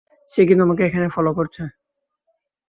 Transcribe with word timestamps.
সে 0.33 0.41
কি 0.47 0.53
তোমাকে 0.55 0.81
এখানেও 0.85 1.15
ফলো 1.15 1.31
করেছে? 1.37 1.63